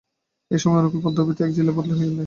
[0.51, 2.17] এই সময়ে অনুকূল পদ্মাতীরবর্তী এক জিলায় বদলি হইলেন।